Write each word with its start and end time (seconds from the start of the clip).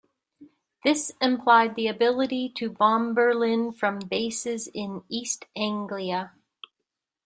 This 0.83 1.11
implied 1.21 1.75
the 1.75 1.85
ability 1.85 2.49
to 2.57 2.71
bomb 2.71 3.13
Berlin 3.13 3.71
from 3.71 3.99
bases 3.99 4.65
in 4.73 5.03
East 5.09 5.45
Anglia. 5.55 6.31